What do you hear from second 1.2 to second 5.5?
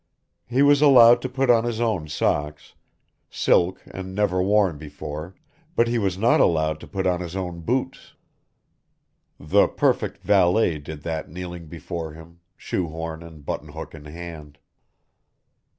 to put on his own socks, silk and never worn before,